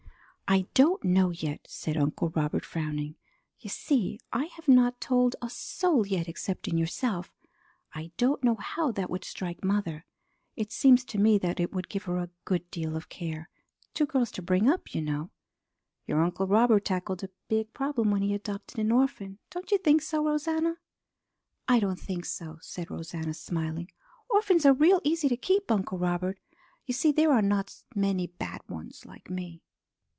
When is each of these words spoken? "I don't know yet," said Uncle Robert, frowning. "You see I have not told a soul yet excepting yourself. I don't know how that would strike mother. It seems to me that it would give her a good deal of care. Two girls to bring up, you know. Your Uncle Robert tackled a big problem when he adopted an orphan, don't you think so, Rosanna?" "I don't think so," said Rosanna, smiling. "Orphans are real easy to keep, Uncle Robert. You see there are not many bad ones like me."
"I 0.51 0.67
don't 0.73 1.01
know 1.05 1.29
yet," 1.29 1.65
said 1.69 1.95
Uncle 1.95 2.29
Robert, 2.35 2.65
frowning. 2.65 3.15
"You 3.61 3.69
see 3.69 4.19
I 4.33 4.47
have 4.57 4.67
not 4.67 4.99
told 4.99 5.37
a 5.41 5.49
soul 5.49 6.05
yet 6.05 6.27
excepting 6.27 6.77
yourself. 6.77 7.31
I 7.95 8.11
don't 8.17 8.43
know 8.43 8.55
how 8.55 8.91
that 8.91 9.09
would 9.09 9.23
strike 9.23 9.63
mother. 9.63 10.03
It 10.57 10.73
seems 10.73 11.05
to 11.05 11.17
me 11.17 11.37
that 11.37 11.61
it 11.61 11.71
would 11.71 11.87
give 11.87 12.03
her 12.03 12.17
a 12.17 12.29
good 12.43 12.69
deal 12.69 12.97
of 12.97 13.07
care. 13.07 13.49
Two 13.93 14.05
girls 14.05 14.29
to 14.31 14.41
bring 14.41 14.69
up, 14.69 14.93
you 14.93 15.01
know. 15.01 15.29
Your 16.05 16.21
Uncle 16.21 16.47
Robert 16.47 16.83
tackled 16.83 17.23
a 17.23 17.29
big 17.47 17.71
problem 17.71 18.11
when 18.11 18.21
he 18.21 18.33
adopted 18.33 18.77
an 18.77 18.91
orphan, 18.91 19.39
don't 19.51 19.71
you 19.71 19.77
think 19.77 20.01
so, 20.01 20.21
Rosanna?" 20.25 20.79
"I 21.69 21.79
don't 21.79 21.97
think 21.97 22.25
so," 22.25 22.57
said 22.59 22.91
Rosanna, 22.91 23.35
smiling. 23.35 23.89
"Orphans 24.29 24.65
are 24.65 24.73
real 24.73 24.99
easy 25.05 25.29
to 25.29 25.37
keep, 25.37 25.71
Uncle 25.71 25.97
Robert. 25.97 26.39
You 26.85 26.93
see 26.93 27.13
there 27.13 27.31
are 27.31 27.41
not 27.41 27.83
many 27.95 28.27
bad 28.27 28.59
ones 28.67 29.05
like 29.05 29.29
me." 29.29 29.61